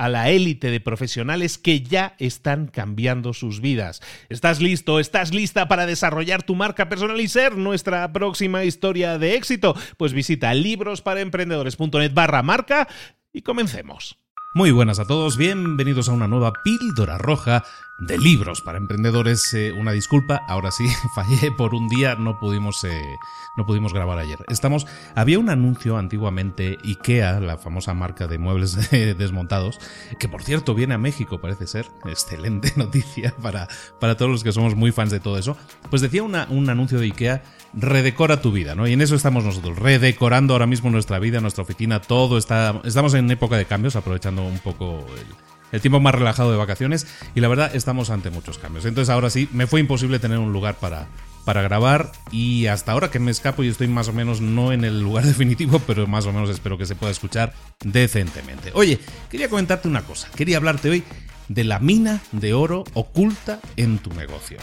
a 0.00 0.08
la 0.08 0.30
élite 0.30 0.70
de 0.70 0.80
profesionales 0.80 1.58
que 1.58 1.82
ya 1.82 2.14
están 2.18 2.68
cambiando 2.68 3.34
sus 3.34 3.60
vidas. 3.60 4.00
¿Estás 4.30 4.62
listo? 4.62 4.98
¿Estás 4.98 5.34
lista 5.34 5.68
para 5.68 5.84
desarrollar 5.84 6.42
tu 6.42 6.54
marca 6.54 6.88
personal 6.88 7.20
y 7.20 7.28
ser 7.28 7.58
nuestra 7.58 8.10
próxima 8.10 8.64
historia 8.64 9.18
de 9.18 9.34
éxito? 9.34 9.76
Pues 9.98 10.14
visita 10.14 10.54
librosparaemprendedores.net 10.54 12.14
barra 12.14 12.42
marca 12.42 12.88
y 13.30 13.42
comencemos. 13.42 14.16
Muy 14.54 14.70
buenas 14.70 14.98
a 14.98 15.06
todos, 15.06 15.36
bienvenidos 15.36 16.08
a 16.08 16.12
una 16.12 16.26
nueva 16.26 16.54
píldora 16.64 17.18
roja 17.18 17.62
de 18.00 18.18
libros 18.18 18.62
para 18.62 18.78
emprendedores. 18.78 19.52
Eh, 19.54 19.72
una 19.72 19.92
disculpa, 19.92 20.42
ahora 20.48 20.70
sí, 20.70 20.88
fallé 21.14 21.52
por 21.52 21.74
un 21.74 21.88
día, 21.88 22.16
no 22.16 22.38
pudimos, 22.38 22.82
eh, 22.84 23.18
no 23.56 23.66
pudimos 23.66 23.92
grabar 23.92 24.18
ayer. 24.18 24.38
Estamos, 24.48 24.86
había 25.14 25.38
un 25.38 25.50
anuncio 25.50 25.98
antiguamente, 25.98 26.78
IKEA, 26.82 27.40
la 27.40 27.58
famosa 27.58 27.94
marca 27.94 28.26
de 28.26 28.38
muebles 28.38 28.90
desmontados, 28.90 29.78
que 30.18 30.28
por 30.28 30.42
cierto 30.42 30.74
viene 30.74 30.94
a 30.94 30.98
México, 30.98 31.40
parece 31.40 31.66
ser. 31.66 31.86
Excelente 32.04 32.72
noticia 32.76 33.34
para, 33.40 33.68
para 34.00 34.16
todos 34.16 34.30
los 34.30 34.42
que 34.42 34.52
somos 34.52 34.74
muy 34.74 34.92
fans 34.92 35.10
de 35.10 35.20
todo 35.20 35.38
eso. 35.38 35.56
Pues 35.90 36.02
decía 36.02 36.22
una, 36.22 36.46
un 36.50 36.68
anuncio 36.68 36.98
de 36.98 37.06
IKEA 37.06 37.42
redecora 37.72 38.40
tu 38.40 38.50
vida, 38.50 38.74
¿no? 38.74 38.88
Y 38.88 38.94
en 38.94 39.00
eso 39.00 39.14
estamos 39.14 39.44
nosotros, 39.44 39.78
redecorando 39.78 40.54
ahora 40.54 40.66
mismo 40.66 40.90
nuestra 40.90 41.18
vida, 41.18 41.40
nuestra 41.40 41.62
oficina, 41.62 42.00
todo 42.00 42.38
está. 42.38 42.80
Estamos 42.84 43.14
en 43.14 43.30
época 43.30 43.56
de 43.56 43.66
cambios, 43.66 43.94
aprovechando 43.94 44.42
un 44.42 44.58
poco 44.58 45.06
el, 45.16 45.49
tiempo 45.78 46.00
más 46.00 46.14
relajado 46.14 46.50
de 46.50 46.56
vacaciones. 46.58 47.06
Y 47.34 47.40
la 47.40 47.48
verdad, 47.48 47.70
estamos 47.74 48.10
ante 48.10 48.30
muchos 48.30 48.58
cambios. 48.58 48.84
Entonces, 48.84 49.10
ahora 49.10 49.30
sí, 49.30 49.48
me 49.52 49.68
fue 49.68 49.80
imposible 49.80 50.18
tener 50.18 50.38
un 50.38 50.52
lugar 50.52 50.74
para, 50.76 51.06
para 51.44 51.62
grabar. 51.62 52.10
Y 52.32 52.66
hasta 52.66 52.92
ahora 52.92 53.10
que 53.10 53.18
me 53.18 53.30
escapo 53.30 53.62
y 53.62 53.68
estoy 53.68 53.88
más 53.88 54.08
o 54.08 54.12
menos 54.12 54.40
no 54.40 54.72
en 54.72 54.84
el 54.84 55.00
lugar 55.00 55.24
definitivo, 55.26 55.80
pero 55.86 56.06
más 56.06 56.26
o 56.26 56.32
menos 56.32 56.50
espero 56.50 56.78
que 56.78 56.86
se 56.86 56.96
pueda 56.96 57.12
escuchar 57.12 57.52
decentemente. 57.84 58.72
Oye, 58.74 58.98
quería 59.30 59.48
comentarte 59.48 59.86
una 59.86 60.02
cosa. 60.02 60.28
Quería 60.34 60.56
hablarte 60.56 60.90
hoy 60.90 61.04
de 61.48 61.64
la 61.64 61.78
mina 61.78 62.20
de 62.32 62.54
oro 62.54 62.84
oculta 62.94 63.60
en 63.76 63.98
tu 63.98 64.10
negocio. 64.14 64.58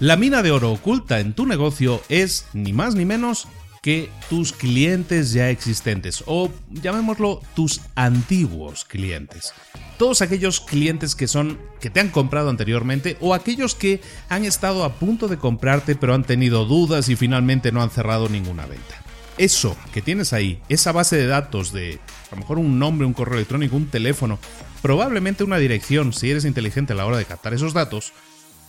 La 0.00 0.16
mina 0.16 0.42
de 0.42 0.50
oro 0.50 0.72
oculta 0.72 1.20
en 1.20 1.34
tu 1.34 1.46
negocio 1.46 2.02
es 2.08 2.46
ni 2.52 2.72
más 2.72 2.94
ni 2.94 3.04
menos 3.04 3.46
que 3.84 4.08
tus 4.30 4.54
clientes 4.54 5.34
ya 5.34 5.50
existentes 5.50 6.24
o 6.24 6.50
llamémoslo 6.70 7.42
tus 7.54 7.82
antiguos 7.96 8.86
clientes. 8.86 9.52
Todos 9.98 10.22
aquellos 10.22 10.62
clientes 10.62 11.14
que 11.14 11.28
son 11.28 11.58
que 11.82 11.90
te 11.90 12.00
han 12.00 12.08
comprado 12.08 12.48
anteriormente 12.48 13.18
o 13.20 13.34
aquellos 13.34 13.74
que 13.74 14.00
han 14.30 14.46
estado 14.46 14.84
a 14.84 14.94
punto 14.94 15.28
de 15.28 15.36
comprarte 15.36 15.96
pero 15.96 16.14
han 16.14 16.24
tenido 16.24 16.64
dudas 16.64 17.10
y 17.10 17.16
finalmente 17.16 17.72
no 17.72 17.82
han 17.82 17.90
cerrado 17.90 18.30
ninguna 18.30 18.64
venta. 18.64 19.02
Eso 19.36 19.76
que 19.92 20.00
tienes 20.00 20.32
ahí, 20.32 20.62
esa 20.70 20.92
base 20.92 21.18
de 21.18 21.26
datos 21.26 21.70
de 21.70 21.98
a 22.30 22.36
lo 22.36 22.40
mejor 22.40 22.58
un 22.58 22.78
nombre, 22.78 23.06
un 23.06 23.12
correo 23.12 23.34
electrónico, 23.34 23.76
un 23.76 23.88
teléfono, 23.88 24.38
probablemente 24.80 25.44
una 25.44 25.58
dirección 25.58 26.14
si 26.14 26.30
eres 26.30 26.46
inteligente 26.46 26.94
a 26.94 26.96
la 26.96 27.04
hora 27.04 27.18
de 27.18 27.26
captar 27.26 27.52
esos 27.52 27.74
datos, 27.74 28.14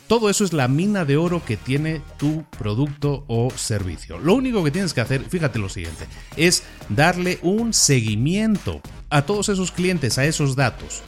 todo 0.07 0.29
eso 0.29 0.43
es 0.43 0.53
la 0.53 0.67
mina 0.67 1.05
de 1.05 1.17
oro 1.17 1.43
que 1.43 1.57
tiene 1.57 2.01
tu 2.17 2.43
producto 2.57 3.25
o 3.27 3.49
servicio. 3.55 4.17
Lo 4.19 4.33
único 4.33 4.63
que 4.63 4.71
tienes 4.71 4.93
que 4.93 5.01
hacer, 5.01 5.23
fíjate 5.23 5.59
lo 5.59 5.69
siguiente, 5.69 6.05
es 6.37 6.63
darle 6.89 7.39
un 7.41 7.73
seguimiento 7.73 8.81
a 9.09 9.23
todos 9.23 9.49
esos 9.49 9.71
clientes, 9.71 10.17
a 10.17 10.25
esos 10.25 10.55
datos. 10.55 11.01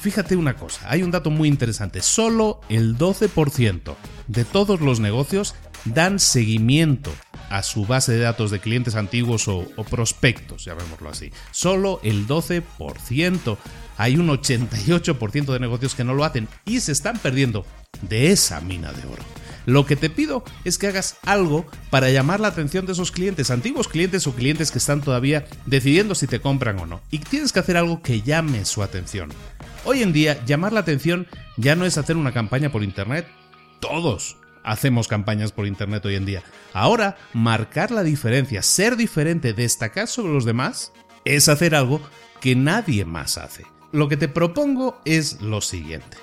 Fíjate 0.00 0.36
una 0.36 0.56
cosa, 0.56 0.80
hay 0.90 1.02
un 1.02 1.10
dato 1.10 1.30
muy 1.30 1.48
interesante, 1.48 2.02
solo 2.02 2.60
el 2.68 2.98
12% 2.98 3.94
de 4.28 4.44
todos 4.44 4.80
los 4.80 5.00
negocios 5.00 5.54
dan 5.86 6.18
seguimiento 6.18 7.10
a 7.54 7.62
su 7.62 7.86
base 7.86 8.10
de 8.10 8.18
datos 8.18 8.50
de 8.50 8.58
clientes 8.58 8.96
antiguos 8.96 9.46
o, 9.46 9.64
prospectos, 9.88 10.64
llamémoslo 10.64 11.08
así. 11.08 11.30
Solo 11.52 12.00
el 12.02 12.26
12%. 12.26 13.56
Hay 13.96 14.16
un 14.16 14.26
88% 14.26 15.52
de 15.52 15.60
negocios 15.60 15.94
que 15.94 16.02
no 16.02 16.14
lo 16.14 16.24
hacen 16.24 16.48
y 16.64 16.80
se 16.80 16.90
están 16.90 17.16
perdiendo 17.16 17.64
de 18.02 18.32
esa 18.32 18.60
mina 18.60 18.92
de 18.92 19.06
oro. 19.06 19.22
Lo 19.66 19.86
que 19.86 19.94
te 19.94 20.10
pido 20.10 20.42
es 20.64 20.78
que 20.78 20.88
hagas 20.88 21.18
algo 21.22 21.64
para 21.90 22.10
llamar 22.10 22.40
la 22.40 22.48
atención 22.48 22.86
de 22.86 22.92
esos 22.92 23.12
clientes, 23.12 23.52
antiguos 23.52 23.86
clientes 23.86 24.26
o 24.26 24.34
clientes 24.34 24.72
que 24.72 24.78
están 24.78 25.00
todavía 25.00 25.46
decidiendo 25.64 26.16
si 26.16 26.26
te 26.26 26.40
compran 26.40 26.80
o 26.80 26.86
no. 26.86 27.02
Y 27.12 27.20
tienes 27.20 27.52
que 27.52 27.60
hacer 27.60 27.76
algo 27.76 28.02
que 28.02 28.22
llame 28.22 28.64
su 28.64 28.82
atención. 28.82 29.30
Hoy 29.84 30.02
en 30.02 30.12
día, 30.12 30.44
llamar 30.44 30.72
la 30.72 30.80
atención 30.80 31.28
ya 31.56 31.76
no 31.76 31.86
es 31.86 31.98
hacer 31.98 32.16
una 32.16 32.32
campaña 32.32 32.72
por 32.72 32.82
Internet. 32.82 33.28
Todos 33.78 34.38
hacemos 34.64 35.06
campañas 35.06 35.52
por 35.52 35.66
Internet 35.66 36.04
hoy 36.06 36.16
en 36.16 36.26
día. 36.26 36.42
Ahora, 36.72 37.16
marcar 37.32 37.90
la 37.90 38.02
diferencia, 38.02 38.62
ser 38.62 38.96
diferente, 38.96 39.52
destacar 39.52 40.08
sobre 40.08 40.32
los 40.32 40.44
demás, 40.44 40.92
es 41.24 41.48
hacer 41.48 41.74
algo 41.74 42.00
que 42.40 42.56
nadie 42.56 43.04
más 43.04 43.38
hace. 43.38 43.64
Lo 43.92 44.08
que 44.08 44.16
te 44.16 44.28
propongo 44.28 45.00
es 45.04 45.40
lo 45.40 45.60
siguiente 45.60 46.16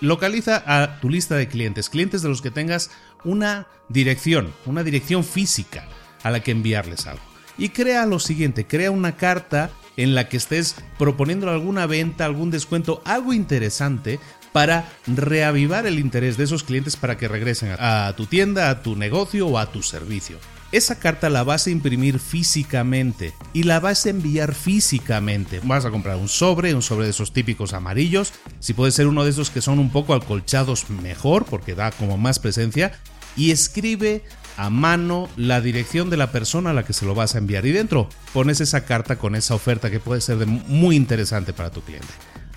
localiza 0.00 0.62
a 0.66 0.98
tu 1.00 1.10
lista 1.10 1.36
de 1.36 1.48
clientes, 1.48 1.88
clientes 1.88 2.22
de 2.22 2.28
los 2.28 2.42
que 2.42 2.50
tengas 2.50 2.90
una 3.24 3.66
dirección, 3.88 4.52
una 4.66 4.82
dirección 4.82 5.24
física 5.24 5.86
a 6.22 6.30
la 6.30 6.40
que 6.40 6.50
enviarles 6.50 7.06
algo. 7.06 7.22
Y 7.58 7.70
crea 7.70 8.06
lo 8.06 8.18
siguiente, 8.18 8.66
crea 8.66 8.90
una 8.90 9.16
carta 9.16 9.70
en 9.96 10.14
la 10.14 10.28
que 10.28 10.38
estés 10.38 10.76
proponiendo 10.98 11.50
alguna 11.50 11.86
venta, 11.86 12.24
algún 12.24 12.50
descuento, 12.50 13.02
algo 13.04 13.34
interesante 13.34 14.18
para 14.52 14.88
reavivar 15.06 15.86
el 15.86 15.98
interés 15.98 16.36
de 16.36 16.44
esos 16.44 16.64
clientes 16.64 16.96
para 16.96 17.16
que 17.16 17.28
regresen 17.28 17.76
a 17.78 18.12
tu 18.16 18.26
tienda, 18.26 18.70
a 18.70 18.82
tu 18.82 18.96
negocio 18.96 19.46
o 19.46 19.58
a 19.58 19.70
tu 19.70 19.82
servicio. 19.82 20.38
Esa 20.72 21.00
carta 21.00 21.28
la 21.30 21.42
vas 21.42 21.66
a 21.66 21.70
imprimir 21.70 22.20
físicamente 22.20 23.34
y 23.52 23.64
la 23.64 23.80
vas 23.80 24.06
a 24.06 24.10
enviar 24.10 24.54
físicamente. 24.54 25.60
Vas 25.64 25.84
a 25.84 25.90
comprar 25.90 26.16
un 26.16 26.28
sobre, 26.28 26.74
un 26.74 26.82
sobre 26.82 27.06
de 27.06 27.10
esos 27.10 27.32
típicos 27.32 27.72
amarillos. 27.72 28.32
Si 28.60 28.72
puede 28.72 28.92
ser 28.92 29.08
uno 29.08 29.24
de 29.24 29.30
esos 29.30 29.50
que 29.50 29.62
son 29.62 29.80
un 29.80 29.90
poco 29.90 30.14
acolchados, 30.14 30.88
mejor, 30.88 31.44
porque 31.44 31.74
da 31.74 31.90
como 31.90 32.18
más 32.18 32.38
presencia. 32.38 32.92
Y 33.36 33.50
escribe 33.50 34.22
a 34.56 34.70
mano 34.70 35.28
la 35.36 35.60
dirección 35.60 36.08
de 36.08 36.16
la 36.16 36.30
persona 36.30 36.70
a 36.70 36.74
la 36.74 36.84
que 36.84 36.92
se 36.92 37.04
lo 37.04 37.16
vas 37.16 37.34
a 37.34 37.38
enviar. 37.38 37.66
Y 37.66 37.72
dentro 37.72 38.08
pones 38.32 38.60
esa 38.60 38.84
carta 38.84 39.16
con 39.16 39.34
esa 39.34 39.56
oferta 39.56 39.90
que 39.90 39.98
puede 39.98 40.20
ser 40.20 40.46
muy 40.46 40.94
interesante 40.94 41.52
para 41.52 41.70
tu 41.70 41.80
cliente. 41.80 42.06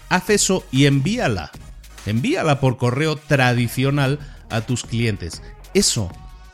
Haz 0.10 0.30
eso 0.30 0.64
y 0.72 0.86
envíala. 0.86 1.52
Envíala 2.06 2.60
por 2.60 2.78
correo 2.78 3.16
tradicional 3.16 4.20
a 4.50 4.62
tus 4.62 4.84
clientes. 4.84 5.42
Eso 5.74 6.12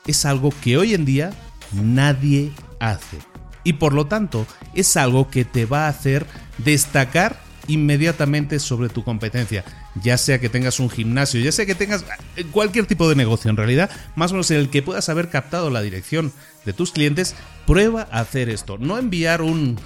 es 0.08 0.26
algo 0.26 0.54
que 0.62 0.78
hoy 0.78 0.94
en 0.94 1.06
día 1.06 1.32
nadie 1.74 2.52
hace. 2.80 3.18
Y 3.64 3.74
por 3.74 3.94
lo 3.94 4.08
tanto 4.08 4.48
es 4.74 4.98
algo 4.98 5.30
que 5.30 5.46
te 5.46 5.66
va 5.66 5.86
a 5.86 5.90
hacer 5.90 6.26
destacar 6.58 7.40
inmediatamente 7.68 8.60
sobre 8.60 8.90
tu 8.90 9.04
competencia. 9.04 9.64
Ya 10.02 10.18
sea 10.18 10.40
que 10.40 10.50
tengas 10.50 10.80
un 10.80 10.90
gimnasio, 10.90 11.40
ya 11.40 11.52
sea 11.52 11.66
que 11.66 11.76
tengas 11.76 12.04
eh, 12.36 12.46
cualquier 12.52 12.86
tipo 12.86 13.08
de 13.08 13.16
negocio 13.16 13.50
en 13.50 13.58
realidad, 13.58 13.90
más 14.16 14.32
o 14.32 14.36
menos 14.36 14.52
en 14.52 14.58
el 14.58 14.70
que 14.70 14.82
puedas 14.82 15.10
haber 15.10 15.30
captado 15.30 15.70
la 15.70 15.82
dirección 15.82 16.34
de 16.66 16.74
tus 16.74 16.92
clientes, 16.92 17.36
prueba 17.66 18.08
a 18.12 18.22
hacer 18.22 18.50
esto. 18.50 18.78
No 18.78 18.98
enviar 18.98 19.42
un, 19.42 19.78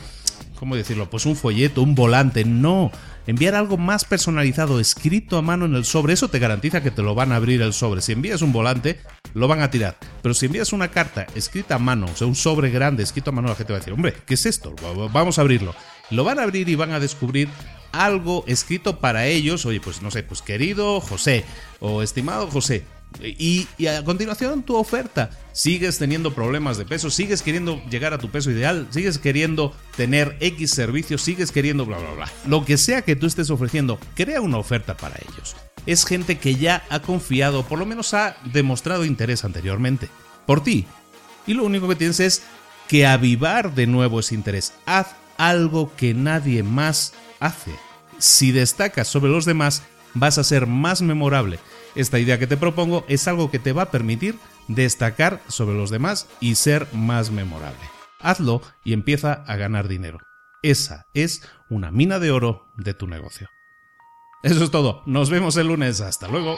¿cómo 0.56 0.76
decirlo? 0.76 1.10
Pues 1.10 1.26
un 1.26 1.36
folleto, 1.36 1.82
un 1.82 1.96
volante, 1.96 2.46
no. 2.46 2.92
Enviar 3.26 3.56
algo 3.56 3.78
más 3.78 4.04
personalizado, 4.04 4.82
escrito 4.82 5.38
a 5.38 5.42
mano 5.42 5.66
en 5.66 5.76
el 5.76 5.86
sobre, 5.86 6.14
eso 6.14 6.28
te 6.28 6.40
garantiza 6.40 6.84
que 6.84 6.92
te 6.92 7.02
lo 7.02 7.16
van 7.16 7.32
a 7.32 7.38
abrir 7.38 7.62
el 7.62 7.72
sobre. 7.72 8.02
Si 8.02 8.12
envías 8.12 8.42
un 8.42 8.52
volante, 8.52 9.00
lo 9.34 9.48
van 9.48 9.62
a 9.62 9.72
tirar. 9.72 9.98
Pero 10.22 10.34
si 10.34 10.48
envías 10.48 10.74
una 10.74 10.90
carta 10.90 11.26
escrita 11.34 11.76
a 11.76 11.80
mano, 11.80 12.08
o 12.12 12.16
sea, 12.16 12.28
un 12.28 12.36
sobre 12.36 12.70
grande 12.70 13.02
escrito 13.02 13.30
a 13.30 13.34
mano, 13.34 13.48
la 13.48 13.56
gente 13.56 13.72
va 13.72 13.78
a 13.78 13.80
decir, 13.80 13.94
hombre, 13.94 14.14
¿qué 14.26 14.34
es 14.34 14.46
esto? 14.46 14.76
Vamos 15.14 15.38
a 15.38 15.42
abrirlo. 15.42 15.74
Lo 16.10 16.26
van 16.26 16.38
a 16.38 16.44
abrir 16.44 16.68
y 16.68 16.76
van 16.76 16.92
a 16.92 17.00
descubrir 17.00 17.48
algo 17.94 18.44
escrito 18.46 19.00
para 19.00 19.26
ellos. 19.26 19.66
Oye, 19.66 19.80
pues 19.80 20.02
no 20.02 20.12
sé, 20.12 20.24
pues 20.24 20.42
querido 20.42 21.00
José 21.00 21.46
o 21.80 22.02
estimado 22.02 22.48
José, 22.48 22.84
y, 23.22 23.68
a 23.88 24.04
continuación 24.04 24.64
tu 24.64 24.76
oferta. 24.76 25.30
Sigues 25.52 26.00
teniendo 26.00 26.34
problemas 26.34 26.78
de 26.78 26.86
peso, 26.86 27.10
sigues 27.10 27.42
queriendo 27.42 27.82
llegar 27.90 28.14
a 28.14 28.18
tu 28.18 28.30
peso 28.30 28.50
ideal, 28.52 28.88
sigues 28.90 29.18
queriendo 29.18 29.76
tener 29.96 30.36
X 30.40 30.72
servicios, 30.72 31.22
sigues 31.22 31.52
queriendo 31.52 31.86
bla, 31.86 31.98
bla, 31.98 32.14
bla. 32.14 32.32
Lo 32.48 32.66
que 32.66 32.78
sea 32.78 33.04
que 33.04 33.16
tú 33.16 33.28
estés 33.28 33.50
ofreciendo, 33.50 34.00
crea 34.16 34.42
una 34.42 34.58
oferta 34.58 34.98
para 34.98 35.16
ellos. 35.18 35.56
Es 35.86 36.06
gente 36.06 36.38
que 36.38 36.56
ya 36.56 36.84
ha 36.90 37.02
confiado, 37.02 37.64
por 37.66 37.78
lo 37.78 37.86
menos 37.86 38.14
ha 38.14 38.38
demostrado 38.52 39.06
interés 39.06 39.44
anteriormente, 39.44 40.10
por 40.46 40.64
ti. 40.64 40.86
Y 41.46 41.54
lo 41.54 41.66
único 41.66 41.88
que 41.88 41.96
tienes 41.96 42.20
es 42.20 42.44
que 42.88 43.06
avivar 43.06 43.76
de 43.76 43.88
nuevo 43.88 44.20
ese 44.20 44.36
interés. 44.36 44.74
Haz 44.86 45.08
algo 45.38 45.92
que 45.96 46.14
nadie 46.14 46.64
más 46.64 47.14
hace. 47.40 47.72
Si 48.18 48.52
destacas 48.52 49.08
sobre 49.08 49.32
los 49.32 49.46
demás, 49.46 49.84
vas 50.14 50.38
a 50.38 50.44
ser 50.44 50.68
más 50.68 51.02
memorable 51.02 51.60
esta 51.96 52.18
idea 52.18 52.40
que 52.40 52.48
te 52.48 52.58
propongo 52.58 53.06
es 53.08 53.28
algo 53.28 53.52
que 53.52 53.60
te 53.60 53.72
va 53.72 53.84
a 53.84 53.92
permitir 53.92 54.40
destacar 54.68 55.42
sobre 55.48 55.78
los 55.78 55.92
demás 55.92 56.28
y 56.40 56.56
ser 56.56 56.88
más 56.94 57.30
memorable. 57.30 57.80
Hazlo 58.20 58.62
y 58.84 58.94
empieza 58.94 59.34
a 59.34 59.56
ganar 59.58 59.88
dinero. 59.88 60.20
Esa 60.64 61.06
es 61.14 61.48
una 61.70 61.92
mina 61.92 62.20
de 62.20 62.32
oro 62.32 62.72
de 62.78 62.94
tu 62.94 63.06
negocio. 63.06 63.50
Eso 64.42 64.64
es 64.64 64.72
todo. 64.72 65.04
Nos 65.06 65.30
vemos 65.30 65.56
el 65.58 65.68
lunes. 65.68 66.02
Hasta 66.02 66.28
luego. 66.28 66.58